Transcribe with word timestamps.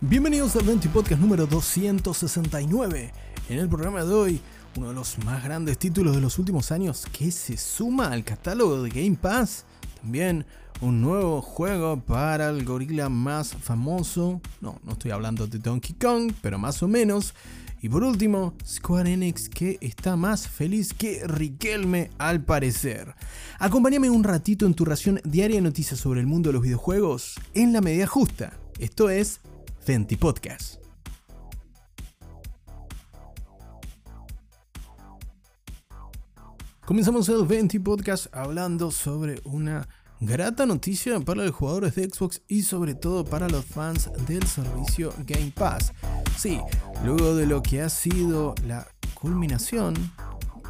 Bienvenidos 0.00 0.56
al 0.56 0.64
20 0.64 0.88
Podcast 0.88 1.20
número 1.20 1.46
269. 1.46 3.12
En 3.48 3.58
el 3.58 3.68
programa 3.68 4.04
de 4.04 4.12
hoy, 4.12 4.40
uno 4.76 4.88
de 4.88 4.94
los 4.94 5.18
más 5.24 5.42
grandes 5.44 5.78
títulos 5.78 6.16
de 6.16 6.20
los 6.20 6.38
últimos 6.38 6.72
años 6.72 7.06
que 7.16 7.30
se 7.30 7.56
suma 7.56 8.08
al 8.08 8.24
catálogo 8.24 8.82
de 8.82 8.90
Game 8.90 9.16
Pass. 9.16 9.64
También 10.02 10.44
un 10.80 11.00
nuevo 11.00 11.40
juego 11.40 12.00
para 12.00 12.50
el 12.50 12.64
gorila 12.64 13.08
más 13.08 13.54
famoso. 13.54 14.40
No, 14.60 14.80
no 14.84 14.92
estoy 14.92 15.12
hablando 15.12 15.46
de 15.46 15.58
Donkey 15.58 15.94
Kong, 15.94 16.32
pero 16.42 16.58
más 16.58 16.82
o 16.82 16.88
menos. 16.88 17.32
Y 17.80 17.88
por 17.88 18.02
último, 18.02 18.54
Square 18.66 19.12
Enix 19.12 19.48
que 19.48 19.78
está 19.80 20.16
más 20.16 20.48
feliz 20.48 20.92
que 20.92 21.22
Riquelme 21.26 22.10
al 22.18 22.42
parecer. 22.42 23.14
Acompáñame 23.58 24.10
un 24.10 24.24
ratito 24.24 24.66
en 24.66 24.74
tu 24.74 24.84
ración 24.84 25.20
diaria 25.24 25.56
de 25.56 25.62
noticias 25.62 26.00
sobre 26.00 26.20
el 26.20 26.26
mundo 26.26 26.48
de 26.48 26.54
los 26.54 26.62
videojuegos 26.62 27.36
en 27.54 27.72
la 27.72 27.80
medida 27.80 28.06
justa. 28.06 28.58
Esto 28.80 29.08
es 29.08 29.40
Fenty 29.84 30.16
Podcast. 30.16 30.76
Comenzamos 36.86 37.28
el 37.28 37.44
Venti 37.44 37.78
Podcast 37.78 38.34
hablando 38.34 38.90
sobre 38.90 39.42
una 39.44 39.86
grata 40.20 40.64
noticia 40.64 41.20
para 41.20 41.44
los 41.44 41.54
jugadores 41.54 41.94
de 41.96 42.08
Xbox 42.08 42.40
y 42.48 42.62
sobre 42.62 42.94
todo 42.94 43.26
para 43.26 43.46
los 43.48 43.66
fans 43.66 44.10
del 44.26 44.46
servicio 44.46 45.12
Game 45.26 45.52
Pass. 45.54 45.92
Sí, 46.38 46.60
luego 47.04 47.34
de 47.34 47.46
lo 47.46 47.62
que 47.62 47.82
ha 47.82 47.90
sido 47.90 48.54
la 48.66 48.88
culminación, 49.12 49.94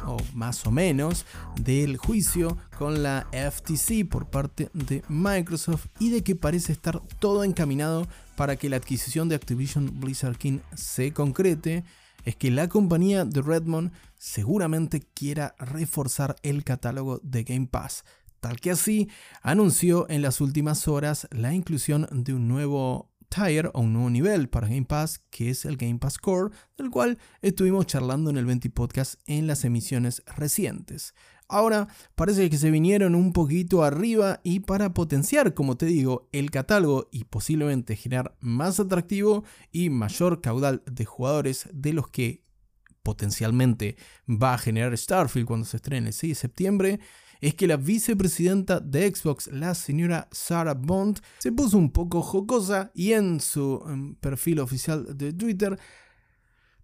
o 0.05 0.17
más 0.33 0.65
o 0.67 0.71
menos, 0.71 1.25
del 1.61 1.95
juicio 1.95 2.57
con 2.77 3.01
la 3.01 3.27
FTC 3.31 4.07
por 4.09 4.25
parte 4.25 4.69
de 4.73 5.03
Microsoft 5.07 5.85
y 5.99 6.09
de 6.09 6.21
que 6.21 6.35
parece 6.35 6.73
estar 6.73 7.01
todo 7.19 7.45
encaminado 7.45 8.07
para 8.35 8.55
que 8.55 8.69
la 8.69 8.77
adquisición 8.77 9.29
de 9.29 9.35
Activision 9.35 9.99
Blizzard 9.99 10.37
King 10.37 10.59
se 10.75 11.13
concrete, 11.13 11.83
es 12.23 12.35
que 12.35 12.51
la 12.51 12.67
compañía 12.69 13.23
de 13.25 13.41
Redmond 13.41 13.91
seguramente 14.17 15.01
quiera 15.13 15.55
reforzar 15.59 16.35
el 16.43 16.63
catálogo 16.63 17.19
de 17.23 17.43
Game 17.43 17.67
Pass 17.67 18.03
tal 18.45 18.59
que 18.59 18.69
así 18.69 19.09
anunció 19.41 20.07
en 20.07 20.21
las 20.21 20.39
últimas 20.39 20.87
horas 20.87 21.27
la 21.31 21.55
inclusión 21.55 22.07
de 22.11 22.35
un 22.35 22.47
nuevo 22.47 23.09
tier 23.27 23.71
o 23.73 23.81
un 23.81 23.93
nuevo 23.93 24.11
nivel 24.11 24.49
para 24.49 24.67
Game 24.67 24.85
Pass, 24.85 25.19
que 25.31 25.49
es 25.49 25.65
el 25.65 25.77
Game 25.77 25.97
Pass 25.97 26.19
Core, 26.19 26.53
del 26.77 26.91
cual 26.91 27.17
estuvimos 27.41 27.87
charlando 27.87 28.29
en 28.29 28.37
el 28.37 28.45
20 28.45 28.69
Podcast 28.69 29.19
en 29.25 29.47
las 29.47 29.65
emisiones 29.65 30.21
recientes. 30.37 31.15
Ahora 31.47 31.87
parece 32.15 32.49
que 32.49 32.57
se 32.57 32.71
vinieron 32.71 33.13
un 33.13 33.31
poquito 33.31 33.83
arriba 33.83 34.41
y 34.43 34.61
para 34.61 34.93
potenciar, 34.93 35.53
como 35.53 35.77
te 35.77 35.85
digo, 35.85 36.27
el 36.31 36.49
catálogo 36.49 37.07
y 37.11 37.25
posiblemente 37.25 37.95
generar 37.95 38.35
más 38.39 38.79
atractivo 38.79 39.43
y 39.71 39.89
mayor 39.89 40.41
caudal 40.41 40.81
de 40.85 41.05
jugadores 41.05 41.69
de 41.71 41.93
los 41.93 42.09
que 42.09 42.43
potencialmente 43.03 43.95
va 44.27 44.55
a 44.55 44.57
generar 44.57 44.97
Starfield 44.97 45.45
cuando 45.47 45.65
se 45.67 45.77
estrene 45.77 46.07
el 46.07 46.13
6 46.13 46.31
de 46.31 46.35
septiembre, 46.35 46.99
es 47.39 47.53
que 47.53 47.67
la 47.67 47.77
vicepresidenta 47.77 48.79
de 48.79 49.13
Xbox, 49.13 49.47
la 49.47 49.75
señora 49.75 50.27
Sarah 50.31 50.73
Bond, 50.73 51.19
se 51.37 51.51
puso 51.51 51.77
un 51.77 51.91
poco 51.91 52.23
jocosa 52.23 52.91
y 52.95 53.11
en 53.11 53.39
su 53.39 53.83
em, 53.87 54.15
perfil 54.15 54.59
oficial 54.59 55.15
de 55.15 55.31
Twitter 55.31 55.77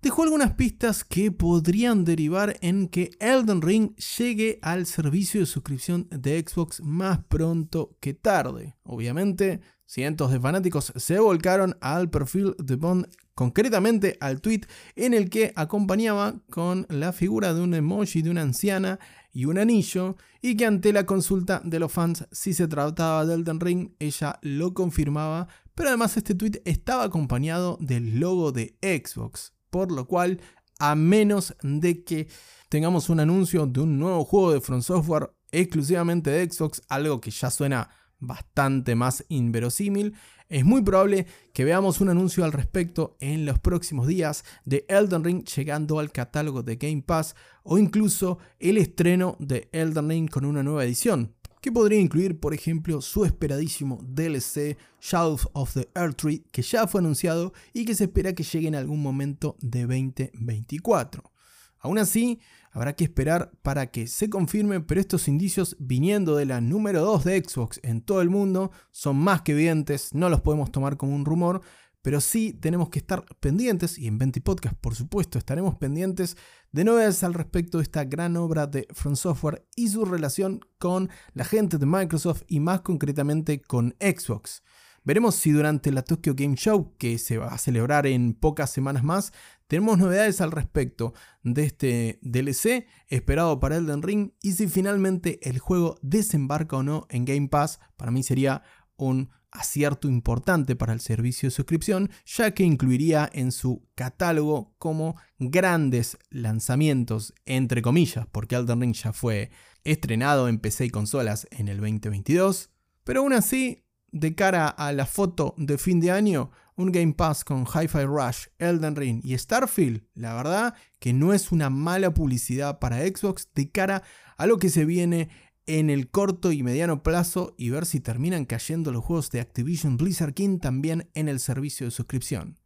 dejó 0.01 0.23
algunas 0.23 0.53
pistas 0.53 1.03
que 1.03 1.31
podrían 1.31 2.03
derivar 2.03 2.57
en 2.61 2.87
que 2.87 3.11
Elden 3.19 3.61
Ring 3.61 3.95
llegue 4.17 4.59
al 4.61 4.85
servicio 4.85 5.39
de 5.39 5.45
suscripción 5.45 6.07
de 6.09 6.43
Xbox 6.47 6.81
más 6.81 7.23
pronto 7.25 7.95
que 7.99 8.13
tarde. 8.13 8.75
Obviamente, 8.83 9.61
cientos 9.85 10.31
de 10.31 10.39
fanáticos 10.39 10.91
se 10.95 11.19
volcaron 11.19 11.77
al 11.81 12.09
perfil 12.09 12.55
de 12.57 12.77
Bond, 12.77 13.07
concretamente 13.35 14.17
al 14.19 14.41
tweet 14.41 14.61
en 14.95 15.13
el 15.13 15.29
que 15.29 15.53
acompañaba 15.55 16.41
con 16.49 16.87
la 16.89 17.13
figura 17.13 17.53
de 17.53 17.61
un 17.61 17.73
emoji 17.73 18.21
de 18.21 18.31
una 18.31 18.41
anciana 18.41 18.99
y 19.31 19.45
un 19.45 19.57
anillo, 19.57 20.17
y 20.41 20.57
que 20.57 20.65
ante 20.65 20.91
la 20.91 21.05
consulta 21.05 21.61
de 21.63 21.79
los 21.79 21.91
fans 21.91 22.25
si 22.31 22.53
se 22.53 22.67
trataba 22.67 23.25
de 23.25 23.35
Elden 23.35 23.59
Ring, 23.59 23.91
ella 23.99 24.39
lo 24.41 24.73
confirmaba, 24.73 25.47
pero 25.75 25.89
además 25.89 26.17
este 26.17 26.35
tweet 26.35 26.61
estaba 26.65 27.03
acompañado 27.03 27.77
del 27.79 28.19
logo 28.19 28.51
de 28.51 28.75
Xbox, 28.81 29.53
por 29.71 29.91
lo 29.91 30.05
cual, 30.05 30.39
a 30.77 30.93
menos 30.93 31.55
de 31.63 32.03
que 32.03 32.27
tengamos 32.69 33.09
un 33.09 33.19
anuncio 33.19 33.65
de 33.65 33.79
un 33.79 33.97
nuevo 33.97 34.23
juego 34.23 34.53
de 34.53 34.61
From 34.61 34.83
Software 34.83 35.31
exclusivamente 35.51 36.29
de 36.29 36.49
Xbox, 36.49 36.83
algo 36.87 37.19
que 37.19 37.31
ya 37.31 37.49
suena 37.49 37.89
bastante 38.19 38.93
más 38.93 39.25
inverosímil, 39.29 40.15
es 40.47 40.65
muy 40.65 40.81
probable 40.83 41.27
que 41.53 41.63
veamos 41.63 42.01
un 42.01 42.09
anuncio 42.09 42.43
al 42.43 42.51
respecto 42.51 43.15
en 43.21 43.45
los 43.45 43.57
próximos 43.59 44.05
días 44.05 44.43
de 44.65 44.85
Elden 44.89 45.23
Ring 45.23 45.45
llegando 45.45 45.97
al 45.97 46.11
catálogo 46.11 46.61
de 46.61 46.75
Game 46.75 47.03
Pass 47.03 47.35
o 47.63 47.77
incluso 47.77 48.37
el 48.59 48.77
estreno 48.77 49.37
de 49.39 49.69
Elden 49.71 50.09
Ring 50.09 50.29
con 50.29 50.43
una 50.45 50.61
nueva 50.61 50.83
edición, 50.83 51.35
que 51.61 51.71
podría 51.71 51.99
incluir, 51.99 52.39
por 52.39 52.53
ejemplo, 52.53 53.01
su 53.01 53.23
esperadísimo 53.23 53.99
DLC 54.03 54.77
Shadows 54.99 55.47
of 55.53 55.73
the 55.73 55.89
Earth 55.95 56.17
Tree, 56.17 56.43
que 56.51 56.63
ya 56.63 56.87
fue 56.87 56.99
anunciado 57.01 57.53
y 57.71 57.85
que 57.85 57.95
se 57.95 58.05
espera 58.05 58.33
que 58.33 58.43
llegue 58.43 58.67
en 58.67 58.75
algún 58.75 59.01
momento 59.01 59.55
de 59.61 59.81
2024. 59.81 61.31
Aún 61.79 61.99
así, 61.99 62.39
habrá 62.71 62.95
que 62.95 63.03
esperar 63.03 63.51
para 63.61 63.91
que 63.91 64.07
se 64.07 64.29
confirme, 64.29 64.81
pero 64.81 65.01
estos 65.01 65.27
indicios 65.27 65.75
viniendo 65.79 66.35
de 66.35 66.45
la 66.45 66.61
número 66.61 67.01
2 67.01 67.23
de 67.23 67.43
Xbox 67.43 67.79
en 67.83 68.01
todo 68.01 68.21
el 68.21 68.29
mundo 68.29 68.71
son 68.91 69.17
más 69.17 69.41
que 69.41 69.51
evidentes, 69.51 70.13
no 70.13 70.29
los 70.29 70.41
podemos 70.41 70.71
tomar 70.71 70.97
como 70.97 71.15
un 71.15 71.25
rumor, 71.25 71.61
pero 72.01 72.21
sí 72.21 72.53
tenemos 72.53 72.89
que 72.89 72.99
estar 72.99 73.25
pendientes, 73.39 73.97
y 73.97 74.07
en 74.07 74.17
20 74.17 74.41
Podcast 74.41 74.75
por 74.75 74.95
supuesto 74.95 75.37
estaremos 75.37 75.75
pendientes 75.75 76.37
de 76.71 76.83
novedades 76.83 77.23
al 77.23 77.33
respecto 77.33 77.77
de 77.77 77.83
esta 77.83 78.03
gran 78.05 78.37
obra 78.37 78.67
de 78.67 78.87
Front 78.91 79.17
Software 79.17 79.65
y 79.75 79.89
su 79.89 80.05
relación 80.05 80.61
con 80.77 81.09
la 81.33 81.43
gente 81.43 81.77
de 81.77 81.85
Microsoft 81.85 82.43
y 82.47 82.59
más 82.59 82.81
concretamente 82.81 83.61
con 83.61 83.95
Xbox. 83.99 84.63
Veremos 85.03 85.33
si 85.33 85.49
durante 85.51 85.91
la 85.91 86.03
Tokyo 86.03 86.35
Game 86.35 86.55
Show, 86.55 86.95
que 86.99 87.17
se 87.17 87.39
va 87.39 87.47
a 87.47 87.57
celebrar 87.57 88.05
en 88.05 88.35
pocas 88.35 88.69
semanas 88.69 89.03
más, 89.03 89.33
tenemos 89.65 89.97
novedades 89.97 90.41
al 90.41 90.51
respecto 90.51 91.15
de 91.43 91.63
este 91.63 92.19
DLC 92.21 92.85
esperado 93.07 93.59
para 93.59 93.77
Elden 93.77 94.03
Ring 94.03 94.31
y 94.43 94.51
si 94.51 94.67
finalmente 94.67 95.39
el 95.49 95.57
juego 95.57 95.97
desembarca 96.03 96.77
o 96.77 96.83
no 96.83 97.07
en 97.09 97.25
Game 97.25 97.47
Pass, 97.47 97.79
para 97.97 98.11
mí 98.11 98.21
sería 98.21 98.61
un 99.05 99.29
acierto 99.51 100.07
importante 100.07 100.75
para 100.75 100.93
el 100.93 101.01
servicio 101.01 101.47
de 101.47 101.55
suscripción, 101.55 102.09
ya 102.25 102.51
que 102.51 102.63
incluiría 102.63 103.29
en 103.33 103.51
su 103.51 103.85
catálogo 103.95 104.73
como 104.77 105.17
grandes 105.39 106.17
lanzamientos, 106.29 107.33
entre 107.45 107.81
comillas, 107.81 108.25
porque 108.31 108.55
Elden 108.55 108.81
Ring 108.81 108.93
ya 108.93 109.13
fue 109.13 109.51
estrenado 109.83 110.47
en 110.47 110.59
PC 110.59 110.85
y 110.85 110.89
consolas 110.89 111.47
en 111.51 111.67
el 111.67 111.77
2022, 111.77 112.69
pero 113.03 113.21
aún 113.21 113.33
así 113.33 113.83
de 114.11 114.35
cara 114.35 114.67
a 114.67 114.91
la 114.93 115.05
foto 115.05 115.55
de 115.57 115.77
fin 115.77 115.99
de 115.99 116.11
año, 116.11 116.51
un 116.75 116.91
Game 116.91 117.13
Pass 117.13 117.43
con 117.43 117.65
Hi-Fi 117.65 118.05
Rush, 118.05 118.47
Elden 118.57 118.95
Ring 118.95 119.21
y 119.23 119.37
Starfield, 119.37 120.03
la 120.13 120.33
verdad 120.33 120.75
que 120.99 121.13
no 121.13 121.33
es 121.33 121.51
una 121.51 121.69
mala 121.69 122.13
publicidad 122.13 122.79
para 122.79 122.99
Xbox 122.99 123.49
de 123.53 123.69
cara 123.69 124.03
a 124.37 124.47
lo 124.47 124.57
que 124.57 124.69
se 124.69 124.85
viene 124.85 125.29
en 125.65 125.89
el 125.89 126.09
corto 126.09 126.51
y 126.51 126.63
mediano 126.63 127.03
plazo 127.03 127.55
y 127.57 127.69
ver 127.69 127.85
si 127.85 127.99
terminan 127.99 128.45
cayendo 128.45 128.91
los 128.91 129.03
juegos 129.03 129.29
de 129.29 129.41
Activision 129.41 129.97
Blizzard 129.97 130.33
King 130.33 130.59
también 130.59 131.09
en 131.13 131.29
el 131.29 131.39
servicio 131.39 131.85
de 131.85 131.91
suscripción. 131.91 132.59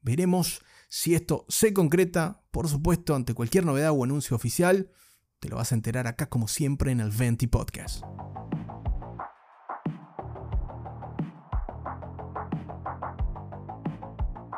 Veremos 0.00 0.62
si 0.88 1.14
esto 1.14 1.44
se 1.48 1.72
concreta, 1.72 2.42
por 2.50 2.68
supuesto, 2.68 3.14
ante 3.14 3.34
cualquier 3.34 3.64
novedad 3.64 3.92
o 3.92 4.02
anuncio 4.02 4.34
oficial, 4.34 4.90
te 5.38 5.48
lo 5.48 5.56
vas 5.56 5.72
a 5.72 5.74
enterar 5.74 6.06
acá 6.06 6.28
como 6.28 6.48
siempre 6.48 6.92
en 6.92 7.00
el 7.00 7.10
Venti 7.10 7.46
Podcast. 7.46 8.02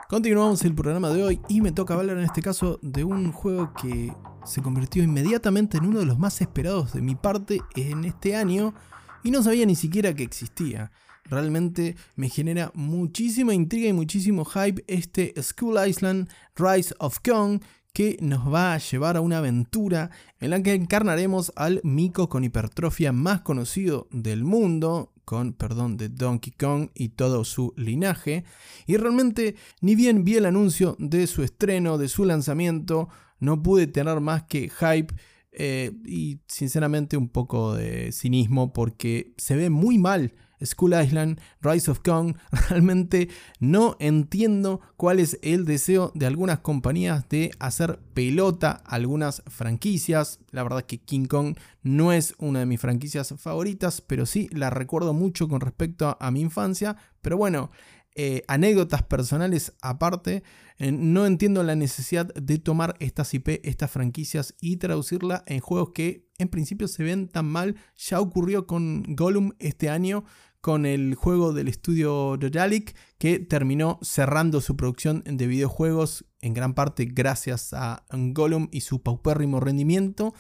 Continuamos 0.09 0.63
el 0.65 0.75
programa 0.75 1.09
de 1.11 1.23
hoy 1.23 1.41
y 1.49 1.63
me 1.63 1.73
toca 1.73 1.95
hablar 1.95 2.19
en 2.19 2.25
este 2.25 2.43
caso 2.43 2.79
de 2.83 3.03
un 3.03 3.33
juego 3.33 3.73
que 3.73 4.13
se 4.45 4.63
convirtió 4.63 5.03
inmediatamente 5.03 5.79
en 5.79 5.87
uno 5.87 6.01
de 6.01 6.07
los 6.07 6.19
más 6.19 6.41
esperados 6.41 6.93
de 6.93 7.03
mi 7.03 7.15
parte 7.15 7.61
en 7.77 8.05
este 8.05 8.37
año 8.37 8.75
y 9.23 9.31
no 9.31 9.43
sabía 9.43 9.67
ni 9.67 9.77
siquiera 9.77 10.15
que 10.15 10.23
existía. 10.23 10.91
Realmente 11.25 11.97
me 12.17 12.29
genera 12.29 12.73
muchísima 12.75 13.55
intriga 13.55 13.89
y 13.89 13.93
muchísimo 13.93 14.45
hype 14.45 14.85
este 14.89 15.35
School 15.41 15.79
Island 15.87 16.29
Rise 16.57 16.95
of 16.99 17.19
Kong 17.25 17.61
que 17.93 18.17
nos 18.21 18.53
va 18.53 18.75
a 18.75 18.79
llevar 18.79 19.17
a 19.17 19.21
una 19.21 19.39
aventura 19.39 20.11
en 20.41 20.51
la 20.51 20.63
que 20.63 20.75
encarnaremos 20.75 21.53
al 21.57 21.81
mico 21.85 22.29
con 22.29 22.43
hipertrofia 22.43 23.13
más 23.13 23.43
conocido 23.43 24.09
del 24.11 24.45
mundo, 24.45 25.13
con, 25.25 25.53
perdón, 25.53 25.99
de 25.99 26.09
Donkey 26.09 26.53
Kong 26.53 26.89
y 26.95 27.11
todo 27.11 27.45
su 27.45 27.75
linaje. 27.77 28.45
Y 28.87 28.97
realmente, 28.97 29.57
ni 29.83 29.95
bien 29.95 30.25
vi 30.25 30.37
el 30.37 30.47
anuncio 30.47 30.97
de 30.99 31.27
su 31.27 31.43
estreno, 31.43 31.99
de 31.99 32.09
su 32.09 32.25
lanzamiento, 32.25 33.09
no 33.43 33.63
pude 33.63 33.87
tener 33.87 34.21
más 34.21 34.45
que 34.45 34.71
hype 34.71 35.15
eh, 35.51 35.93
y 36.07 36.39
sinceramente 36.47 37.17
un 37.17 37.29
poco 37.29 37.75
de 37.75 38.13
cinismo 38.13 38.73
porque 38.73 39.35
se 39.37 39.57
ve 39.57 39.69
muy 39.69 39.99
mal 39.99 40.33
School 40.65 40.95
Island, 40.95 41.41
Rise 41.61 41.91
of 41.91 42.01
Kong. 42.01 42.37
Realmente 42.71 43.29
no 43.59 43.97
entiendo 43.99 44.81
cuál 44.97 45.19
es 45.19 45.39
el 45.43 45.65
deseo 45.65 46.13
de 46.15 46.27
algunas 46.27 46.61
compañías 46.61 47.29
de 47.29 47.51
hacer 47.59 47.99
pelota 48.15 48.83
algunas 48.87 49.43
franquicias. 49.47 50.41
La 50.51 50.63
verdad 50.63 50.81
es 50.81 50.85
que 50.87 50.99
King 50.99 51.27
Kong 51.27 51.57
no 51.83 52.13
es 52.13 52.35
una 52.39 52.61
de 52.61 52.67
mis 52.67 52.81
franquicias 52.81 53.35
favoritas, 53.39 54.01
pero 54.01 54.27
sí 54.27 54.49
la 54.53 54.71
recuerdo 54.71 55.13
mucho 55.13 55.49
con 55.49 55.61
respecto 55.61 56.17
a, 56.19 56.31
mi 56.31 56.41
infancia. 56.41 56.97
Pero 57.21 57.37
bueno, 57.37 57.71
eh, 58.15 58.43
anécdotas 58.47 59.03
personales 59.03 59.73
aparte, 59.81 60.43
eh, 60.79 60.93
no 60.93 61.25
entiendo 61.27 61.63
la 61.63 61.77
necesidad 61.77 62.27
de 62.35 62.59
tomar 62.59 62.95
estas 62.99 63.33
IP, 63.33 63.61
estas 63.63 63.91
franquicias 63.91 64.55
y 64.61 64.77
traducirla 64.77 65.45
en 65.47 65.61
juegos 65.61 65.93
que 65.95 66.29
en 66.39 66.49
principio 66.49 66.89
se 66.89 67.05
ven 67.05 67.29
tan 67.29 67.47
mal. 67.47 67.77
Ya 67.97 68.21
ocurrió 68.21 68.67
con 68.67 69.03
Gollum 69.09 69.53
este 69.59 69.89
año 69.89 70.25
con 70.61 70.87
el 70.87 71.15
juego 71.15 71.53
del 71.53 71.69
estudio 71.69 72.37
Dodalic 72.37 72.95
que 73.19 73.41
terminó 73.41 73.99
cerrando 74.03 74.61
su 74.61 74.77
producción 74.77 75.23
de 75.27 75.47
videojuegos 75.47 76.25
en 76.41 76.55
gran 76.55 76.75
parte 76.75 77.07
gracias 77.07 77.73
a 77.73 78.05
Gollum 78.11 78.69
y 78.71 78.83
su 78.83 79.03
paupérrimo 79.03 79.59
rendimiento. 79.59 80.35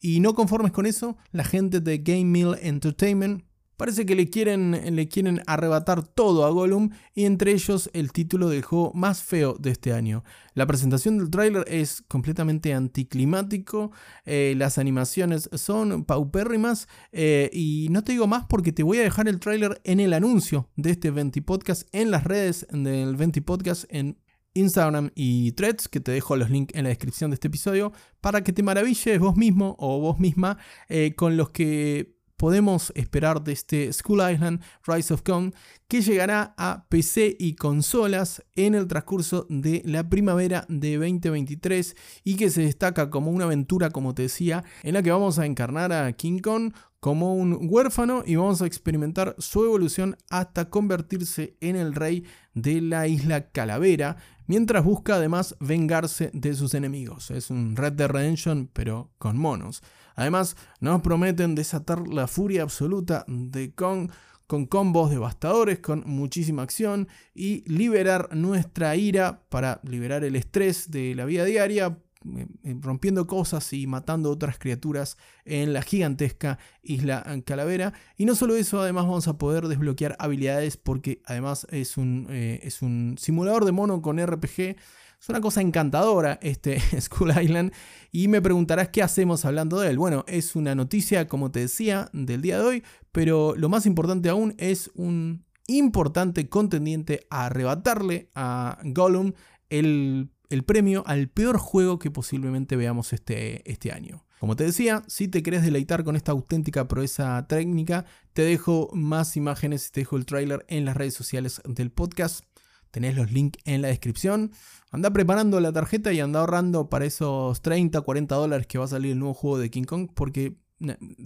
Y 0.00 0.20
no 0.20 0.34
conformes 0.34 0.72
con 0.72 0.86
eso, 0.86 1.16
la 1.32 1.44
gente 1.44 1.80
de 1.80 1.98
Game 1.98 2.24
Mill 2.24 2.56
Entertainment 2.60 3.44
Parece 3.78 4.04
que 4.04 4.16
le 4.16 4.28
quieren, 4.28 4.72
le 4.96 5.06
quieren 5.06 5.40
arrebatar 5.46 6.02
todo 6.02 6.44
a 6.44 6.50
Gollum 6.50 6.90
y 7.14 7.26
entre 7.26 7.52
ellos 7.52 7.88
el 7.92 8.10
título 8.10 8.48
del 8.48 8.62
juego 8.62 8.90
más 8.92 9.22
feo 9.22 9.54
de 9.56 9.70
este 9.70 9.92
año. 9.92 10.24
La 10.54 10.66
presentación 10.66 11.16
del 11.16 11.30
tráiler 11.30 11.64
es 11.68 12.02
completamente 12.08 12.74
anticlimático, 12.74 13.92
eh, 14.24 14.54
las 14.56 14.78
animaciones 14.78 15.48
son 15.52 16.04
paupérrimas 16.04 16.88
eh, 17.12 17.50
y 17.52 17.86
no 17.92 18.02
te 18.02 18.10
digo 18.10 18.26
más 18.26 18.46
porque 18.48 18.72
te 18.72 18.82
voy 18.82 18.98
a 18.98 19.02
dejar 19.02 19.28
el 19.28 19.38
tráiler 19.38 19.80
en 19.84 20.00
el 20.00 20.12
anuncio 20.12 20.68
de 20.74 20.90
este 20.90 21.12
Venti 21.12 21.40
Podcast 21.40 21.88
en 21.92 22.10
las 22.10 22.24
redes 22.24 22.66
del 22.72 23.14
Venti 23.14 23.40
Podcast 23.40 23.84
en 23.90 24.18
Instagram 24.54 25.12
y 25.14 25.52
Threads, 25.52 25.86
que 25.86 26.00
te 26.00 26.10
dejo 26.10 26.34
los 26.34 26.50
links 26.50 26.74
en 26.74 26.82
la 26.82 26.88
descripción 26.88 27.30
de 27.30 27.34
este 27.34 27.46
episodio, 27.46 27.92
para 28.20 28.42
que 28.42 28.52
te 28.52 28.64
maravilles 28.64 29.20
vos 29.20 29.36
mismo 29.36 29.76
o 29.78 30.00
vos 30.00 30.18
misma 30.18 30.58
eh, 30.88 31.14
con 31.14 31.36
los 31.36 31.50
que 31.50 32.17
podemos 32.38 32.92
esperar 32.94 33.42
de 33.44 33.52
este 33.52 33.92
School 33.92 34.22
Island 34.32 34.62
Rise 34.86 35.12
of 35.12 35.22
Kong 35.22 35.52
que 35.88 36.00
llegará 36.00 36.54
a 36.56 36.86
PC 36.88 37.36
y 37.38 37.56
consolas 37.56 38.42
en 38.56 38.74
el 38.74 38.86
transcurso 38.86 39.46
de 39.50 39.82
la 39.84 40.08
primavera 40.08 40.64
de 40.68 40.96
2023 40.96 41.96
y 42.24 42.36
que 42.36 42.48
se 42.48 42.62
destaca 42.62 43.10
como 43.10 43.30
una 43.30 43.44
aventura, 43.44 43.90
como 43.90 44.14
te 44.14 44.22
decía, 44.22 44.64
en 44.82 44.94
la 44.94 45.02
que 45.02 45.10
vamos 45.10 45.38
a 45.38 45.46
encarnar 45.46 45.92
a 45.92 46.12
King 46.12 46.38
Kong 46.38 46.72
como 47.00 47.34
un 47.34 47.68
huérfano 47.70 48.22
y 48.24 48.36
vamos 48.36 48.62
a 48.62 48.66
experimentar 48.66 49.34
su 49.38 49.64
evolución 49.64 50.16
hasta 50.30 50.68
convertirse 50.68 51.56
en 51.60 51.76
el 51.76 51.94
rey 51.94 52.24
de 52.54 52.80
la 52.80 53.06
isla 53.06 53.50
Calavera, 53.50 54.16
mientras 54.46 54.84
busca 54.84 55.14
además 55.14 55.56
vengarse 55.60 56.30
de 56.32 56.54
sus 56.54 56.74
enemigos. 56.74 57.30
Es 57.30 57.50
un 57.50 57.76
Red 57.76 57.94
Dead 57.94 58.08
Redemption 58.08 58.68
pero 58.72 59.10
con 59.18 59.36
monos. 59.36 59.82
Además, 60.18 60.56
nos 60.80 61.00
prometen 61.00 61.54
desatar 61.54 62.08
la 62.08 62.26
furia 62.26 62.62
absoluta 62.62 63.24
de 63.28 63.72
Kong 63.72 64.10
con 64.48 64.66
combos 64.66 65.12
devastadores, 65.12 65.78
con 65.78 66.02
muchísima 66.06 66.62
acción 66.62 67.06
y 67.34 67.62
liberar 67.72 68.34
nuestra 68.34 68.96
ira 68.96 69.44
para 69.48 69.80
liberar 69.84 70.24
el 70.24 70.34
estrés 70.34 70.90
de 70.90 71.14
la 71.14 71.24
vida 71.24 71.44
diaria, 71.44 71.98
eh, 72.36 72.46
eh, 72.64 72.74
rompiendo 72.80 73.28
cosas 73.28 73.72
y 73.72 73.86
matando 73.86 74.32
otras 74.32 74.58
criaturas 74.58 75.18
en 75.44 75.72
la 75.72 75.82
gigantesca 75.82 76.58
isla 76.82 77.24
Calavera. 77.46 77.92
Y 78.16 78.24
no 78.24 78.34
solo 78.34 78.56
eso, 78.56 78.80
además 78.80 79.04
vamos 79.04 79.28
a 79.28 79.38
poder 79.38 79.68
desbloquear 79.68 80.16
habilidades 80.18 80.76
porque 80.76 81.22
además 81.26 81.64
es 81.70 81.96
un, 81.96 82.26
eh, 82.28 82.58
es 82.64 82.82
un 82.82 83.14
simulador 83.18 83.64
de 83.64 83.70
mono 83.70 84.02
con 84.02 84.18
RPG 84.18 84.74
es 85.20 85.28
una 85.28 85.40
cosa 85.40 85.60
encantadora 85.60 86.38
este 86.42 86.80
School 87.00 87.32
Island 87.40 87.72
y 88.10 88.28
me 88.28 88.40
preguntarás 88.40 88.88
qué 88.88 89.02
hacemos 89.02 89.44
hablando 89.44 89.80
de 89.80 89.90
él. 89.90 89.98
Bueno, 89.98 90.24
es 90.28 90.56
una 90.56 90.74
noticia, 90.74 91.26
como 91.28 91.50
te 91.50 91.60
decía, 91.60 92.08
del 92.12 92.42
día 92.42 92.58
de 92.58 92.64
hoy, 92.64 92.84
pero 93.12 93.54
lo 93.56 93.68
más 93.68 93.86
importante 93.86 94.28
aún 94.28 94.54
es 94.58 94.90
un 94.94 95.44
importante 95.66 96.48
contendiente 96.48 97.26
a 97.30 97.46
arrebatarle 97.46 98.30
a 98.34 98.78
Gollum 98.84 99.32
el, 99.68 100.30
premio 100.66 101.02
al 101.06 101.28
peor 101.28 101.58
juego 101.58 101.98
que 101.98 102.10
posiblemente 102.10 102.76
veamos 102.76 103.12
este, 103.12 103.70
este 103.70 103.92
año. 103.92 104.24
Como 104.40 104.54
te 104.54 104.64
decía, 104.64 105.02
si 105.08 105.26
te 105.26 105.42
querés 105.42 105.62
deleitar 105.62 106.04
con 106.04 106.14
esta 106.14 106.30
auténtica 106.30 106.86
proeza 106.86 107.44
técnica, 107.48 108.04
te 108.32 108.42
dejo 108.42 108.88
más 108.92 109.36
imágenes 109.36 109.88
y 109.88 109.90
te 109.90 110.00
dejo 110.02 110.16
el 110.16 110.26
trailer 110.26 110.64
en 110.68 110.84
las 110.84 110.96
redes 110.96 111.14
sociales 111.14 111.60
del 111.66 111.90
podcast. 111.90 112.44
Tenés 112.90 113.16
los 113.16 113.30
links 113.30 113.58
en 113.64 113.82
la 113.82 113.88
descripción. 113.88 114.52
Anda 114.90 115.10
preparando 115.10 115.60
la 115.60 115.72
tarjeta 115.72 116.12
y 116.12 116.20
anda 116.20 116.40
ahorrando 116.40 116.88
para 116.88 117.04
esos 117.04 117.60
30, 117.62 118.00
40 118.00 118.34
dólares 118.34 118.66
que 118.66 118.78
va 118.78 118.84
a 118.84 118.88
salir 118.88 119.12
el 119.12 119.18
nuevo 119.18 119.34
juego 119.34 119.58
de 119.58 119.70
King 119.70 119.84
Kong. 119.84 120.08
Porque 120.14 120.56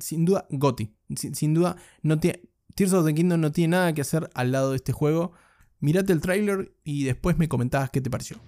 sin 0.00 0.24
duda, 0.24 0.46
Gotti. 0.50 0.94
Sin, 1.14 1.54
duda, 1.54 1.76
no 2.02 2.18
Tears 2.18 2.92
of 2.92 3.04
the 3.04 3.14
Kingdom 3.14 3.40
no 3.40 3.52
tiene 3.52 3.72
nada 3.72 3.92
que 3.92 4.00
hacer 4.00 4.30
al 4.34 4.52
lado 4.52 4.70
de 4.70 4.76
este 4.76 4.92
juego. 4.92 5.32
Mirate 5.80 6.12
el 6.12 6.20
trailer 6.20 6.74
y 6.84 7.04
después 7.04 7.38
me 7.38 7.48
comentabas 7.48 7.90
qué 7.90 8.00
te 8.00 8.10
pareció. 8.10 8.38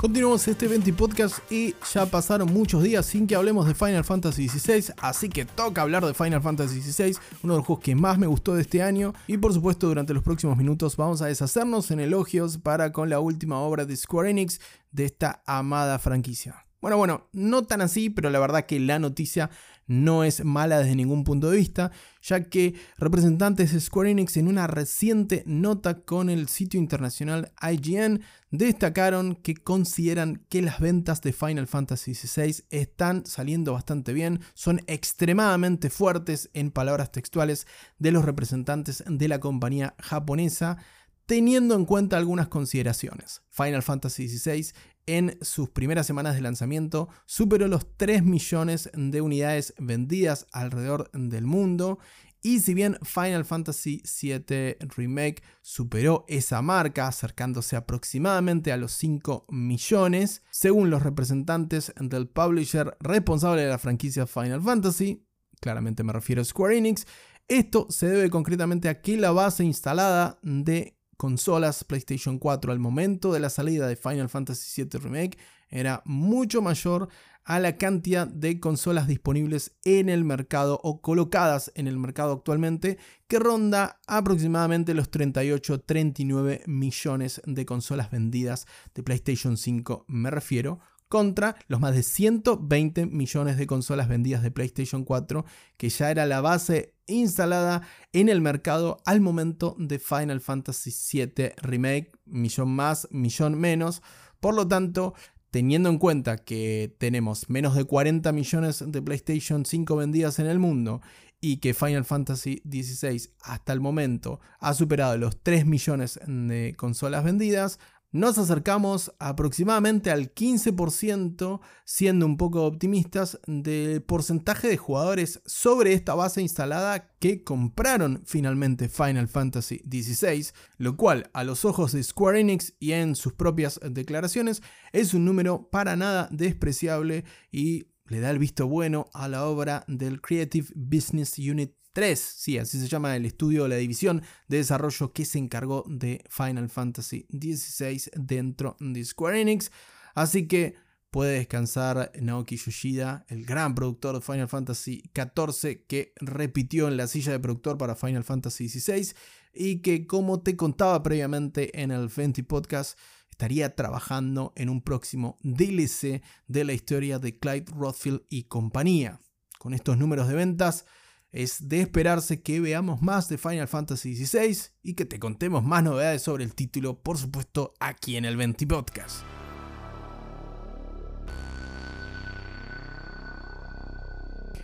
Continuamos 0.00 0.48
este 0.48 0.66
20 0.66 0.94
podcast 0.94 1.40
y 1.52 1.74
ya 1.92 2.06
pasaron 2.06 2.50
muchos 2.50 2.82
días 2.82 3.04
sin 3.04 3.26
que 3.26 3.34
hablemos 3.34 3.66
de 3.66 3.74
Final 3.74 4.02
Fantasy 4.02 4.48
XVI, 4.48 4.94
así 4.96 5.28
que 5.28 5.44
toca 5.44 5.82
hablar 5.82 6.06
de 6.06 6.14
Final 6.14 6.40
Fantasy 6.40 6.80
XVI, 6.80 7.18
uno 7.42 7.52
de 7.52 7.58
los 7.58 7.66
juegos 7.66 7.84
que 7.84 7.94
más 7.94 8.16
me 8.16 8.26
gustó 8.26 8.54
de 8.54 8.62
este 8.62 8.82
año 8.82 9.12
y 9.26 9.36
por 9.36 9.52
supuesto 9.52 9.88
durante 9.88 10.14
los 10.14 10.22
próximos 10.22 10.56
minutos 10.56 10.96
vamos 10.96 11.20
a 11.20 11.26
deshacernos 11.26 11.90
en 11.90 12.00
elogios 12.00 12.56
para 12.56 12.92
con 12.92 13.10
la 13.10 13.20
última 13.20 13.58
obra 13.58 13.84
de 13.84 13.94
Square 13.94 14.30
Enix 14.30 14.58
de 14.90 15.04
esta 15.04 15.42
amada 15.44 15.98
franquicia. 15.98 16.64
Bueno, 16.80 16.96
bueno, 16.96 17.28
no 17.32 17.64
tan 17.66 17.82
así, 17.82 18.08
pero 18.08 18.30
la 18.30 18.38
verdad 18.38 18.64
que 18.64 18.80
la 18.80 18.98
noticia 18.98 19.50
no 19.86 20.24
es 20.24 20.44
mala 20.44 20.78
desde 20.78 20.94
ningún 20.94 21.24
punto 21.24 21.50
de 21.50 21.58
vista, 21.58 21.90
ya 22.22 22.44
que 22.44 22.74
representantes 22.96 23.72
de 23.72 23.80
Square 23.80 24.12
Enix 24.12 24.36
en 24.36 24.46
una 24.46 24.66
reciente 24.66 25.42
nota 25.46 26.02
con 26.02 26.30
el 26.30 26.48
sitio 26.48 26.78
internacional 26.78 27.52
IGN 27.60 28.22
destacaron 28.50 29.34
que 29.34 29.54
consideran 29.54 30.46
que 30.48 30.62
las 30.62 30.80
ventas 30.80 31.20
de 31.22 31.32
Final 31.32 31.66
Fantasy 31.66 32.14
XVI 32.14 32.64
están 32.70 33.26
saliendo 33.26 33.72
bastante 33.72 34.12
bien, 34.12 34.40
son 34.54 34.80
extremadamente 34.86 35.90
fuertes 35.90 36.50
en 36.54 36.70
palabras 36.70 37.10
textuales 37.10 37.66
de 37.98 38.12
los 38.12 38.24
representantes 38.24 39.04
de 39.06 39.28
la 39.28 39.40
compañía 39.40 39.96
japonesa 39.98 40.78
teniendo 41.26 41.76
en 41.76 41.84
cuenta 41.84 42.16
algunas 42.16 42.48
consideraciones. 42.48 43.42
Final 43.50 43.82
Fantasy 43.84 44.28
XVI 44.28 44.72
en 45.16 45.38
sus 45.40 45.70
primeras 45.70 46.06
semanas 46.06 46.34
de 46.34 46.40
lanzamiento 46.40 47.08
superó 47.26 47.68
los 47.68 47.96
3 47.96 48.22
millones 48.22 48.90
de 48.94 49.20
unidades 49.20 49.74
vendidas 49.78 50.46
alrededor 50.52 51.10
del 51.12 51.46
mundo. 51.46 51.98
Y 52.42 52.60
si 52.60 52.72
bien 52.72 52.96
Final 53.02 53.44
Fantasy 53.44 54.02
VII 54.20 54.76
Remake 54.96 55.42
superó 55.60 56.24
esa 56.28 56.62
marca, 56.62 57.06
acercándose 57.06 57.76
aproximadamente 57.76 58.72
a 58.72 58.76
los 58.76 58.92
5 58.92 59.46
millones, 59.50 60.42
según 60.50 60.88
los 60.88 61.02
representantes 61.02 61.92
del 62.00 62.28
publisher 62.28 62.96
responsable 63.00 63.62
de 63.62 63.68
la 63.68 63.78
franquicia 63.78 64.26
Final 64.26 64.62
Fantasy, 64.62 65.26
claramente 65.60 66.02
me 66.02 66.12
refiero 66.14 66.40
a 66.40 66.44
Square 66.44 66.78
Enix, 66.78 67.06
esto 67.46 67.86
se 67.90 68.06
debe 68.06 68.30
concretamente 68.30 68.88
a 68.88 69.02
que 69.02 69.16
la 69.16 69.32
base 69.32 69.64
instalada 69.64 70.38
de 70.42 70.96
consolas 71.20 71.84
PlayStation 71.84 72.38
4 72.38 72.72
al 72.72 72.78
momento 72.78 73.30
de 73.30 73.40
la 73.40 73.50
salida 73.50 73.86
de 73.86 73.96
Final 73.96 74.30
Fantasy 74.30 74.84
VII 74.84 74.98
Remake 75.00 75.36
era 75.68 76.00
mucho 76.06 76.62
mayor 76.62 77.10
a 77.44 77.60
la 77.60 77.76
cantidad 77.76 78.26
de 78.26 78.58
consolas 78.58 79.06
disponibles 79.06 79.76
en 79.84 80.08
el 80.08 80.24
mercado 80.24 80.80
o 80.82 81.02
colocadas 81.02 81.72
en 81.74 81.88
el 81.88 81.98
mercado 81.98 82.32
actualmente, 82.32 82.96
que 83.28 83.38
ronda 83.38 84.00
aproximadamente 84.06 84.94
los 84.94 85.10
38-39 85.10 86.66
millones 86.66 87.42
de 87.44 87.66
consolas 87.66 88.10
vendidas 88.10 88.66
de 88.94 89.02
PlayStation 89.02 89.58
5, 89.58 90.06
me 90.08 90.30
refiero, 90.30 90.80
contra 91.10 91.56
los 91.66 91.80
más 91.80 91.94
de 91.94 92.04
120 92.04 93.06
millones 93.06 93.58
de 93.58 93.66
consolas 93.66 94.08
vendidas 94.08 94.44
de 94.44 94.52
PlayStation 94.52 95.04
4, 95.04 95.44
que 95.76 95.88
ya 95.88 96.08
era 96.12 96.24
la 96.24 96.40
base 96.40 96.94
instalada 97.08 97.82
en 98.12 98.28
el 98.28 98.40
mercado 98.40 98.98
al 99.04 99.20
momento 99.20 99.74
de 99.76 99.98
Final 99.98 100.40
Fantasy 100.40 100.92
VII 101.12 101.54
Remake, 101.56 102.12
millón 102.26 102.70
más, 102.70 103.08
millón 103.10 103.58
menos. 103.58 104.02
Por 104.38 104.54
lo 104.54 104.68
tanto, 104.68 105.14
teniendo 105.50 105.88
en 105.88 105.98
cuenta 105.98 106.38
que 106.38 106.94
tenemos 106.98 107.50
menos 107.50 107.74
de 107.74 107.82
40 107.82 108.30
millones 108.30 108.84
de 108.86 109.02
PlayStation 109.02 109.66
5 109.66 109.96
vendidas 109.96 110.38
en 110.38 110.46
el 110.46 110.60
mundo 110.60 111.00
y 111.40 111.56
que 111.56 111.74
Final 111.74 112.04
Fantasy 112.04 112.62
XVI 112.70 113.32
hasta 113.40 113.72
el 113.72 113.80
momento 113.80 114.38
ha 114.60 114.74
superado 114.74 115.18
los 115.18 115.42
3 115.42 115.66
millones 115.66 116.20
de 116.24 116.74
consolas 116.76 117.24
vendidas, 117.24 117.80
nos 118.12 118.38
acercamos 118.38 119.12
aproximadamente 119.18 120.10
al 120.10 120.34
15%, 120.34 121.60
siendo 121.84 122.26
un 122.26 122.36
poco 122.36 122.64
optimistas, 122.64 123.38
del 123.46 124.02
porcentaje 124.02 124.68
de 124.68 124.76
jugadores 124.76 125.40
sobre 125.46 125.92
esta 125.92 126.14
base 126.14 126.42
instalada 126.42 127.14
que 127.20 127.44
compraron 127.44 128.22
finalmente 128.26 128.88
Final 128.88 129.28
Fantasy 129.28 129.78
XVI, 129.88 130.46
lo 130.78 130.96
cual 130.96 131.30
a 131.32 131.44
los 131.44 131.64
ojos 131.64 131.92
de 131.92 132.02
Square 132.02 132.40
Enix 132.40 132.74
y 132.80 132.92
en 132.92 133.14
sus 133.14 133.32
propias 133.32 133.78
declaraciones 133.82 134.62
es 134.92 135.14
un 135.14 135.24
número 135.24 135.68
para 135.70 135.96
nada 135.96 136.28
despreciable 136.32 137.24
y 137.52 137.86
le 138.06 138.18
da 138.18 138.30
el 138.30 138.40
visto 138.40 138.66
bueno 138.66 139.06
a 139.14 139.28
la 139.28 139.46
obra 139.46 139.84
del 139.86 140.20
Creative 140.20 140.68
Business 140.74 141.38
Unit 141.38 141.79
3, 141.92 142.18
sí, 142.18 142.58
así 142.58 142.78
se 142.78 142.88
llama 142.88 143.16
el 143.16 143.26
estudio, 143.26 143.66
la 143.68 143.76
división 143.76 144.22
de 144.48 144.58
desarrollo 144.58 145.12
que 145.12 145.24
se 145.24 145.38
encargó 145.38 145.84
de 145.88 146.24
Final 146.28 146.68
Fantasy 146.68 147.26
XVI 147.30 148.10
dentro 148.14 148.76
de 148.80 149.04
Square 149.04 149.40
Enix. 149.40 149.70
Así 150.14 150.46
que 150.46 150.74
puede 151.10 151.38
descansar 151.38 152.12
Naoki 152.20 152.56
Yoshida, 152.56 153.24
el 153.28 153.44
gran 153.44 153.74
productor 153.74 154.14
de 154.14 154.20
Final 154.20 154.48
Fantasy 154.48 155.02
XIV, 155.14 155.86
que 155.86 156.12
repitió 156.20 156.88
en 156.88 156.96
la 156.96 157.06
silla 157.06 157.32
de 157.32 157.40
productor 157.40 157.76
para 157.76 157.96
Final 157.96 158.24
Fantasy 158.24 158.68
XVI 158.68 159.14
y 159.52 159.80
que, 159.82 160.06
como 160.06 160.42
te 160.42 160.56
contaba 160.56 161.02
previamente 161.02 161.80
en 161.80 161.90
el 161.90 162.10
Fenty 162.10 162.42
Podcast, 162.42 162.98
estaría 163.30 163.74
trabajando 163.74 164.52
en 164.54 164.68
un 164.68 164.82
próximo 164.82 165.38
DLC 165.42 166.22
de 166.46 166.64
la 166.64 166.72
historia 166.72 167.18
de 167.18 167.38
Clyde 167.38 167.72
Rothfield 167.72 168.22
y 168.28 168.44
compañía. 168.44 169.20
Con 169.58 169.74
estos 169.74 169.98
números 169.98 170.28
de 170.28 170.34
ventas, 170.34 170.84
es 171.32 171.68
de 171.68 171.80
esperarse 171.80 172.42
que 172.42 172.60
veamos 172.60 173.02
más 173.02 173.28
de 173.28 173.38
Final 173.38 173.68
Fantasy 173.68 174.14
XVI 174.14 174.70
y 174.82 174.94
que 174.94 175.04
te 175.04 175.18
contemos 175.18 175.64
más 175.64 175.82
novedades 175.82 176.22
sobre 176.22 176.44
el 176.44 176.54
título, 176.54 177.00
por 177.00 177.18
supuesto, 177.18 177.74
aquí 177.78 178.16
en 178.16 178.24
el 178.24 178.36
20 178.36 178.66
Podcast. 178.66 179.22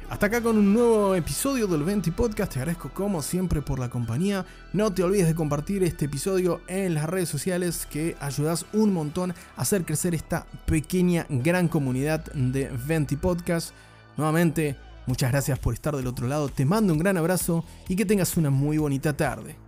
Hasta 0.08 0.26
acá 0.26 0.40
con 0.40 0.56
un 0.56 0.72
nuevo 0.72 1.16
episodio 1.16 1.66
del 1.66 1.82
20 1.82 2.12
Podcast. 2.12 2.52
Te 2.52 2.60
agradezco 2.60 2.90
como 2.90 3.22
siempre 3.22 3.60
por 3.60 3.80
la 3.80 3.90
compañía. 3.90 4.46
No 4.72 4.92
te 4.94 5.02
olvides 5.02 5.26
de 5.26 5.34
compartir 5.34 5.82
este 5.82 6.04
episodio 6.04 6.60
en 6.68 6.94
las 6.94 7.06
redes 7.06 7.28
sociales 7.28 7.86
que 7.90 8.16
ayudas 8.20 8.66
un 8.72 8.92
montón 8.92 9.32
a 9.32 9.62
hacer 9.62 9.84
crecer 9.84 10.14
esta 10.14 10.46
pequeña 10.64 11.26
gran 11.28 11.66
comunidad 11.66 12.24
de 12.32 12.70
20 12.86 13.16
Podcast. 13.16 13.72
Nuevamente, 14.16 14.76
Muchas 15.06 15.30
gracias 15.30 15.58
por 15.58 15.74
estar 15.74 15.94
del 15.94 16.06
otro 16.06 16.26
lado, 16.26 16.48
te 16.48 16.64
mando 16.64 16.92
un 16.92 16.98
gran 16.98 17.16
abrazo 17.16 17.64
y 17.88 17.96
que 17.96 18.04
tengas 18.04 18.36
una 18.36 18.50
muy 18.50 18.78
bonita 18.78 19.16
tarde. 19.16 19.65